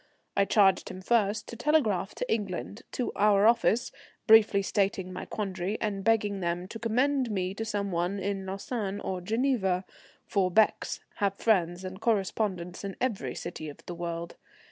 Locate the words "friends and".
11.35-12.01